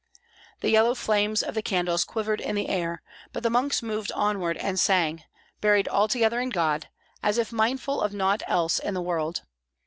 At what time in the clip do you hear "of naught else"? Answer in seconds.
8.01-8.79